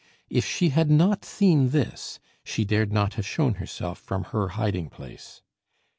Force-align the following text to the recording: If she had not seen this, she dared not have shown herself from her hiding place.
If 0.31 0.45
she 0.47 0.69
had 0.69 0.89
not 0.89 1.23
seen 1.23 1.69
this, 1.69 2.19
she 2.43 2.65
dared 2.65 2.91
not 2.91 3.13
have 3.13 3.25
shown 3.27 3.53
herself 3.61 3.99
from 3.99 4.23
her 4.33 4.47
hiding 4.57 4.89
place. 4.89 5.43